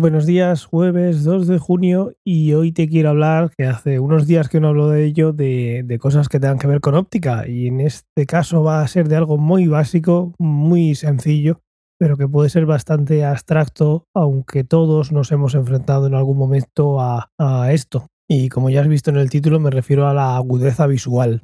[0.00, 4.48] Buenos días, jueves 2 de junio y hoy te quiero hablar, que hace unos días
[4.48, 7.82] que no hablo de ello, de, cosas que tengan que ver con óptica y en
[7.82, 11.60] este caso va a ser de algo muy básico, muy sencillo,
[11.98, 17.30] pero que puede ser bastante abstracto, aunque todos nos hemos enfrentado en algún momento a,
[17.36, 18.06] a esto.
[18.26, 21.42] Y como ya has visto en el título me refiero a la agudeza visual.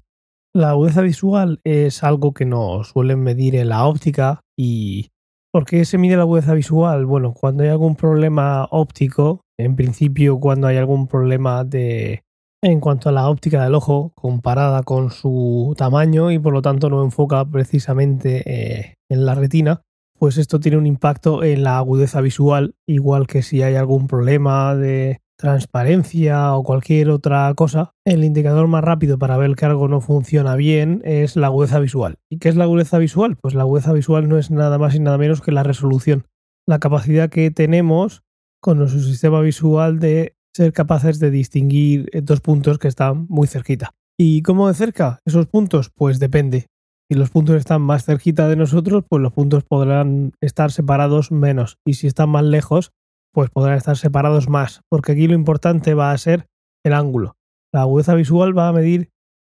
[0.54, 5.10] La agudeza visual es algo que nos suelen medir en la óptica y
[5.56, 7.06] ¿Por qué se mide la agudeza visual?
[7.06, 12.24] Bueno, cuando hay algún problema óptico, en principio cuando hay algún problema de
[12.62, 16.90] en cuanto a la óptica del ojo comparada con su tamaño y por lo tanto
[16.90, 19.80] no enfoca precisamente eh, en la retina,
[20.18, 24.74] pues esto tiene un impacto en la agudeza visual, igual que si hay algún problema
[24.74, 30.00] de transparencia o cualquier otra cosa, el indicador más rápido para ver que algo no
[30.00, 32.16] funciona bien es la agudeza visual.
[32.30, 33.36] ¿Y qué es la agudeza visual?
[33.36, 36.26] Pues la agudeza visual no es nada más y nada menos que la resolución,
[36.66, 38.22] la capacidad que tenemos
[38.60, 43.94] con nuestro sistema visual de ser capaces de distinguir dos puntos que están muy cerquita.
[44.18, 45.90] ¿Y cómo de cerca esos puntos?
[45.94, 46.66] Pues depende.
[47.08, 51.78] Si los puntos están más cerquita de nosotros, pues los puntos podrán estar separados menos.
[51.84, 52.92] Y si están más lejos,
[53.36, 56.46] pues podrán estar separados más, porque aquí lo importante va a ser
[56.82, 57.36] el ángulo.
[57.70, 59.10] La agudeza visual va a medir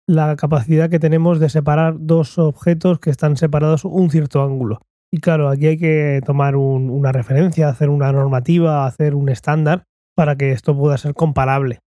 [0.08, 4.80] la capacidad que tenemos de separar dos objetos que están separados un cierto ángulo.
[5.12, 9.84] Y claro, aquí hay que tomar una referencia, hacer una normativa, hacer un estándar
[10.16, 11.80] para que esto pueda ser comparable.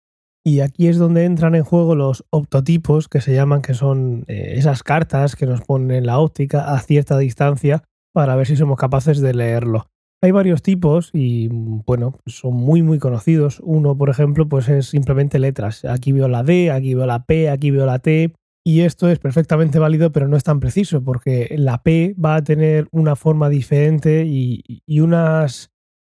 [0.44, 4.56] Y aquí es donde entran en juego los optotipos, que se llaman, que son eh,
[4.58, 9.22] esas cartas que nos ponen la óptica a cierta distancia para ver si somos capaces
[9.22, 9.88] de leerlo.
[10.26, 13.62] Hay varios tipos y bueno, son muy muy conocidos.
[13.64, 15.86] Uno, por ejemplo, pues es simplemente letras.
[15.86, 18.34] Aquí veo la D, aquí veo la P, aquí veo la T.
[18.66, 22.44] Y esto es perfectamente válido, pero no es tan preciso, porque la P va a
[22.44, 25.70] tener una forma diferente y, unas,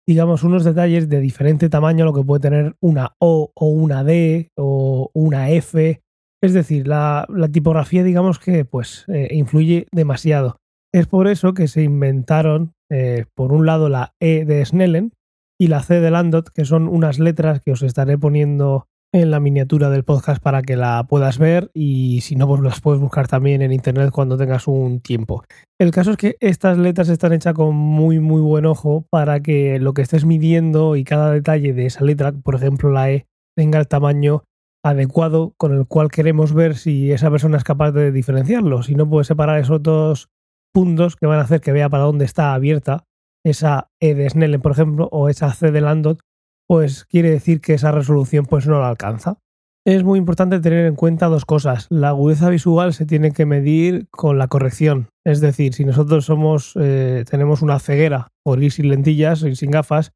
[0.06, 4.52] digamos, unos detalles de diferente tamaño lo que puede tener una O o una D
[4.54, 6.00] o una F.
[6.40, 10.58] Es decir, la, tipografía, digamos que pues eh, influye demasiado.
[10.94, 15.12] Es por eso que se inventaron eh, por un lado la E de Snellen
[15.58, 19.40] y la C de Landot, que son unas letras que os estaré poniendo en la
[19.40, 23.28] miniatura del podcast para que la puedas ver y si no, pues las puedes buscar
[23.28, 25.44] también en internet cuando tengas un tiempo.
[25.80, 29.78] El caso es que estas letras están hechas con muy muy buen ojo para que
[29.78, 33.26] lo que estés midiendo y cada detalle de esa letra, por ejemplo la E,
[33.56, 34.44] tenga el tamaño
[34.84, 38.82] adecuado con el cual queremos ver si esa persona es capaz de diferenciarlo.
[38.82, 40.28] Si no, puedes separar esos dos
[40.76, 43.06] puntos que van a hacer que vea para dónde está abierta
[43.42, 46.20] esa E de Snellen, por ejemplo, o esa C de Landot,
[46.68, 49.38] pues quiere decir que esa resolución pues no la alcanza.
[49.86, 51.86] Es muy importante tener en cuenta dos cosas.
[51.88, 55.08] La agudeza visual se tiene que medir con la corrección.
[55.24, 59.70] Es decir, si nosotros somos, eh, tenemos una ceguera por ir sin lentillas y sin
[59.70, 60.12] gafas,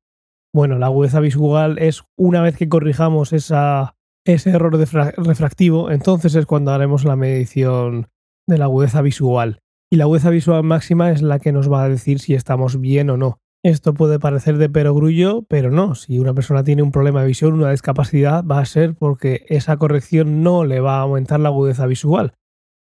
[0.55, 6.73] bueno, la agudeza visual es una vez que corrijamos ese error refractivo, entonces es cuando
[6.73, 8.09] haremos la medición
[8.47, 9.60] de la agudeza visual
[9.93, 13.11] y la agudeza visual máxima es la que nos va a decir si estamos bien
[13.11, 13.41] o no.
[13.63, 15.97] Esto puede parecer de perogrullo, pero no.
[15.97, 19.77] Si una persona tiene un problema de visión, una discapacidad, va a ser porque esa
[19.77, 22.35] corrección no le va a aumentar la agudeza visual.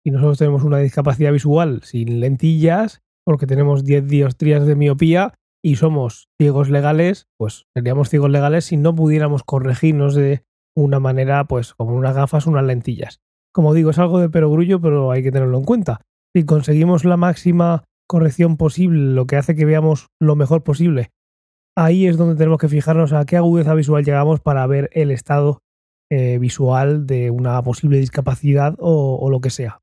[0.05, 5.77] Si nosotros tenemos una discapacidad visual sin lentillas, porque tenemos 10 diostrías de miopía y
[5.77, 10.45] somos ciegos legales, pues seríamos ciegos legales si no pudiéramos corregirnos de
[10.77, 13.21] una manera, pues como unas gafas, unas lentillas.
[13.53, 16.01] Como digo, es algo de perogrullo, pero hay que tenerlo en cuenta
[16.35, 21.11] si conseguimos la máxima corrección posible, lo que hace que veamos lo mejor posible,
[21.77, 25.61] ahí es donde tenemos que fijarnos a qué agudeza visual llegamos para ver el estado
[26.11, 29.81] eh, visual de una posible discapacidad o, lo que sea.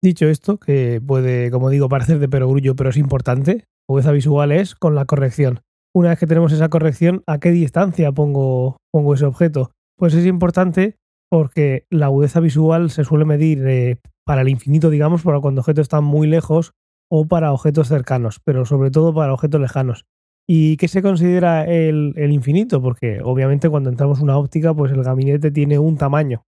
[0.00, 4.74] Dicho esto, que puede, como digo, parecer de perogrullo, pero es importante, agudeza visual es
[4.74, 5.60] con la corrección.
[5.94, 9.72] Una vez que tenemos esa corrección, ¿a qué distancia pongo, pongo ese objeto?
[9.98, 10.96] Pues es importante
[11.30, 15.82] porque la agudeza visual se suele medir eh, para el infinito, digamos, para cuando objetos
[15.82, 16.72] están muy lejos
[17.10, 20.06] o para objetos cercanos, pero sobre todo para objetos lejanos.
[20.48, 22.82] ¿Y qué se considera el, infinito?
[22.82, 26.44] Porque obviamente cuando entramos en una óptica, pues el gabinete tiene un tamaño.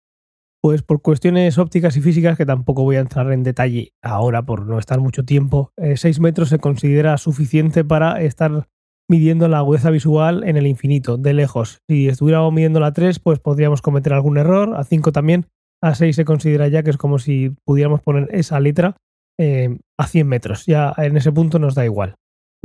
[0.61, 4.65] Pues por cuestiones ópticas y físicas, que tampoco voy a entrar en detalle ahora por
[4.65, 8.69] no estar mucho tiempo, 6 eh, metros se considera suficiente para estar
[9.09, 11.81] midiendo la agudeza visual en el infinito, de lejos.
[11.89, 14.75] Si estuviéramos midiendo la 3, pues podríamos cometer algún error.
[14.75, 15.47] A 5 también.
[15.83, 18.95] A 6 se considera ya que es como si pudiéramos poner esa letra
[19.38, 20.65] eh, a 100 metros.
[20.65, 22.15] Ya en ese punto nos da igual.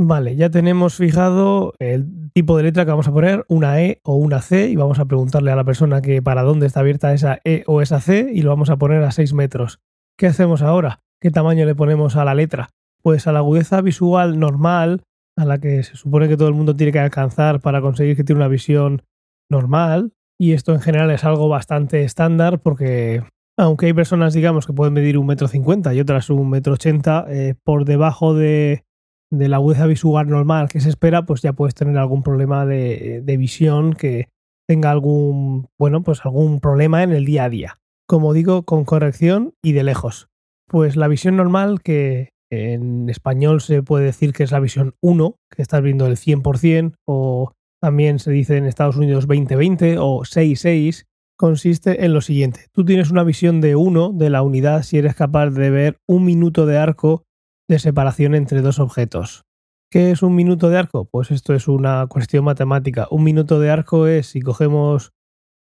[0.01, 4.15] Vale, ya tenemos fijado el tipo de letra que vamos a poner, una E o
[4.15, 7.41] una C, y vamos a preguntarle a la persona que para dónde está abierta esa
[7.45, 9.81] E o esa C, y lo vamos a poner a 6 metros.
[10.17, 11.01] ¿Qué hacemos ahora?
[11.21, 12.71] ¿Qué tamaño le ponemos a la letra?
[13.03, 15.03] Pues a la agudeza visual normal
[15.37, 18.25] a la que se supone que todo el mundo tiene que alcanzar para conseguir que
[18.25, 19.03] tiene una visión
[19.51, 20.13] normal.
[20.41, 23.23] Y esto en general es algo bastante estándar porque
[23.59, 27.27] aunque hay personas, digamos, que pueden medir un metro cincuenta y otras un metro ochenta,
[27.29, 28.85] eh, por debajo de,
[29.31, 33.95] la agudeza visual normal que se espera, pues ya puedes tener algún problema de, visión
[33.95, 34.29] que
[34.69, 37.81] tenga algún, bueno, pues algún problema en el día a día.
[38.07, 40.29] Como digo, con corrección y de lejos.
[40.69, 45.37] Pues la visión normal, que en español se puede decir que es la visión 1,
[45.51, 51.07] que estás viendo el 100%, o también se dice en Estados Unidos 2020 o 66,
[51.37, 52.67] consiste en lo siguiente.
[52.73, 56.25] Tú tienes una visión de 1 de la unidad si eres capaz de ver un
[56.25, 57.25] minuto de arco
[57.69, 59.45] de separación entre dos objetos.
[59.91, 61.07] ¿Qué es un minuto de arco?
[61.07, 63.07] Pues esto es una cuestión matemática.
[63.11, 65.13] Un minuto de arco es si cogemos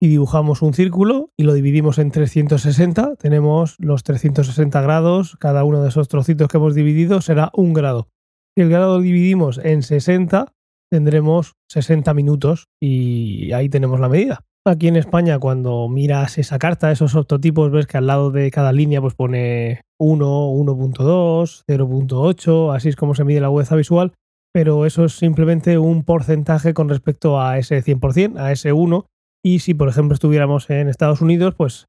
[0.01, 5.81] y dibujamos un círculo y lo dividimos en 360, tenemos los 360 grados, cada uno
[5.81, 8.09] de esos trocitos que hemos dividido será un grado.
[8.55, 10.53] Si el grado lo dividimos en 60,
[10.91, 14.41] tendremos 60 minutos y ahí tenemos la medida.
[14.65, 18.73] Aquí en España, cuando miras esa carta, esos octotipos, ves que al lado de cada
[18.73, 24.13] línea pues pone 1, 1.2, 0.8, así es como se mide la agudeza visual,
[24.53, 29.05] pero eso es simplemente un porcentaje con respecto a ese 100%, a ese 1,
[29.43, 31.85] y si por ejemplo estuviéramos en Estados Unidos, pues,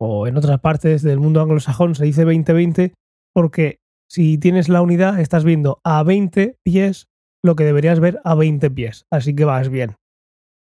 [0.00, 2.94] o en otras partes del mundo anglosajón se dice 20-20,
[3.32, 3.78] porque
[4.10, 7.06] si tienes la unidad estás viendo a 20 pies
[7.44, 9.96] lo que deberías ver a 20 pies, así que vas bien.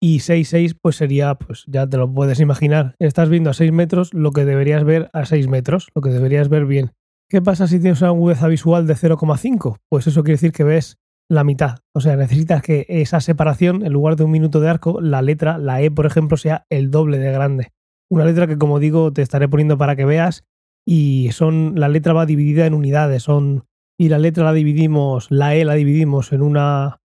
[0.02, 4.14] Y 6-6 pues sería, pues ya te lo puedes imaginar, estás viendo a 6 metros
[4.14, 6.92] lo que deberías ver a 6 metros, lo que deberías ver bien.
[7.30, 9.78] ¿Qué pasa si tienes una agudeza visual de 0,5?
[9.90, 10.98] Pues eso quiere decir que ves
[11.30, 11.78] la mitad.
[11.94, 15.58] O sea, necesitas que esa separación, en lugar de un minuto de arco, la letra,
[15.58, 17.72] la E, por ejemplo, sea el doble de grande.
[18.10, 20.44] Una letra que, como digo, te estaré poniendo para que veas.
[20.88, 21.80] Y son.
[21.80, 23.24] La letra va dividida en unidades.
[23.24, 23.66] Son.
[24.00, 27.02] Y la letra la dividimos, la E la dividimos en una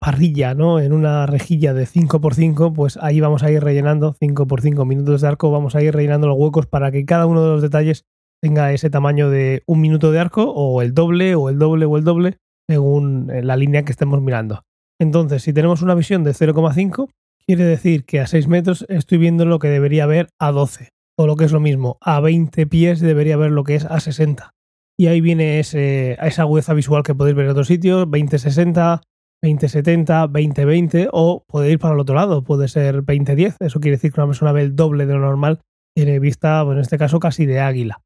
[0.00, 0.80] parrilla, ¿no?
[0.80, 5.52] En una rejilla de 5x5, pues ahí vamos a ir rellenando 5x5 minutos de arco,
[5.52, 8.06] vamos a ir rellenando los huecos para que cada uno de los detalles
[8.42, 11.96] tenga ese tamaño de un minuto de arco o el doble o el doble o
[11.96, 14.64] el doble según eh, la línea que estemos mirando.
[15.00, 17.08] Entonces, si tenemos una visión de 0,5,
[17.46, 21.28] quiere decir que a 6 metros estoy viendo lo que debería ver a 12, o
[21.28, 24.52] lo que es lo mismo, a 20 pies debería ver lo que es a 60.
[24.98, 29.00] Y ahí viene esa agudeza visual que podéis ver en otros sitios, 20-60,
[29.42, 33.56] 2070, 2020 o puede ir para el otro lado, puede ser 2010.
[33.60, 35.60] Eso quiere decir que una persona ve el doble de lo normal,
[35.96, 38.02] tiene vista, en este caso casi de águila.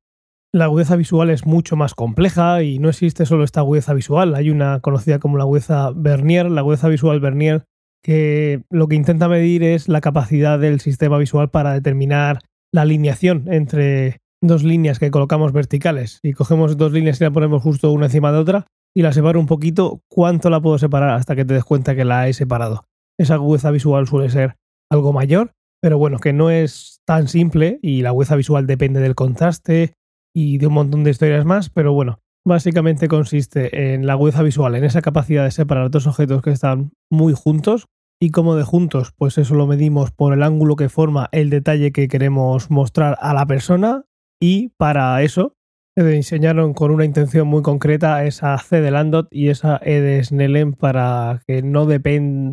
[0.52, 4.48] La agudeza visual es mucho más compleja y no existe solo esta agudeza visual, hay
[4.48, 7.64] una conocida como la agudeza Vernier, la agudeza visual Vernier,
[8.02, 12.40] que lo que intenta medir es la capacidad del sistema visual para determinar
[12.72, 16.20] la alineación entre dos líneas que colocamos verticales.
[16.22, 19.38] Si cogemos dos líneas y la ponemos justo una encima de otra, y la separo
[19.38, 22.84] un poquito, ¿cuánto la puedo separar hasta que te des cuenta que la he separado?
[23.19, 24.56] Esa agudeza visual suele ser
[24.90, 25.52] algo mayor,
[25.82, 29.93] pero bueno, que no es tan simple y la agudeza visual depende del contraste
[30.34, 34.75] y de un montón de historias más, pero bueno, básicamente consiste en la agudeza visual,
[34.75, 37.87] en esa capacidad de separar dos objetos que están muy juntos.
[38.19, 41.93] Y como de juntos, pues eso lo medimos por el ángulo que forma el detalle
[41.93, 44.04] que queremos mostrar a la persona.
[44.40, 45.55] Y para eso
[45.96, 50.22] se diseñaron con una intención muy concreta esa C de Landot y esa E de
[50.22, 51.86] Snellen para que no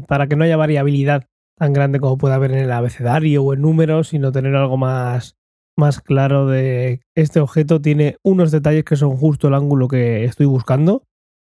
[0.07, 3.61] para que no haya variabilidad tan grande como puede haber en el abecedario o en
[3.61, 5.35] números, sino tener algo más,
[5.77, 10.45] más claro de este objeto tiene unos detalles que son justo el ángulo que estoy
[10.45, 11.03] buscando,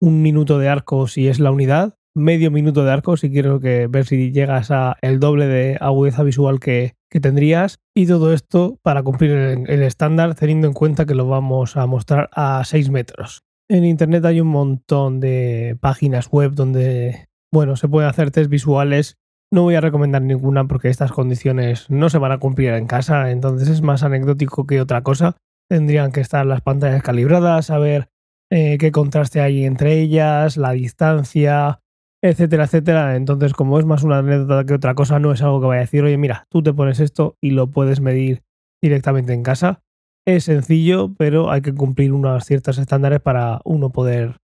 [0.01, 3.87] un minuto de arco si es la unidad, medio minuto de arco si quiero que
[3.87, 9.03] ver si llegas a el doble de agudeza visual que, tendrías y todo esto para
[9.03, 13.43] cumplir el, estándar teniendo en cuenta que lo vamos a mostrar a 6 metros.
[13.69, 19.17] En internet hay un montón de páginas web donde bueno, se pueden hacer test visuales.
[19.51, 23.31] No voy a recomendar ninguna porque estas condiciones no se van a cumplir en casa,
[23.31, 25.35] entonces es más anecdótico que otra cosa.
[25.69, 28.09] Tendrían que estar las pantallas calibradas, saber
[28.49, 31.81] eh, qué contraste hay entre ellas, la distancia,
[32.21, 33.15] etcétera, etcétera.
[33.15, 35.85] Entonces, como es más una anécdota que otra cosa, no es algo que vaya a
[35.85, 38.43] decir, oye, mira, tú te pones esto y lo puedes medir
[38.81, 39.81] directamente en casa.
[40.25, 44.37] Es sencillo, pero hay que cumplir unos ciertos estándares para uno poder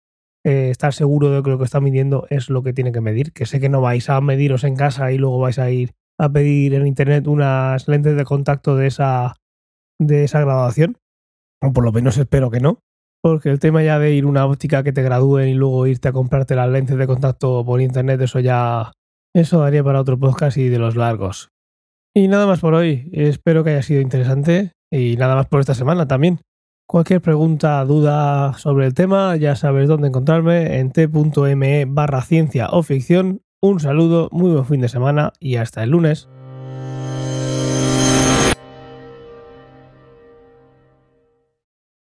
[0.44, 3.32] eh, estar seguro de que lo que está midiendo es lo que tiene que medir.
[3.32, 6.30] Que sé que no vais a mediros en casa y luego vais a ir a
[6.30, 9.36] pedir en internet unas lentes de contacto de esa,
[10.00, 10.98] de esa graduación.
[11.62, 12.82] O por lo menos espero que no
[13.22, 16.08] porque el tema ya de ir a una óptica que te gradúen y luego irte
[16.08, 18.92] a comprarte las lentes de contacto por internet, eso ya.
[19.34, 21.50] Eso daría para otro podcast y de los largos.
[22.16, 23.10] Y nada más por hoy.
[23.14, 26.40] Espero que haya sido interesante y nada más por esta semana también.
[26.88, 32.82] Cualquier pregunta, duda sobre el tema, ya sabes dónde encontrarme en t.me barra ciencia o
[32.82, 33.42] ficción.
[33.62, 36.30] Un saludo, muy buen fin de semana y hasta el lunes.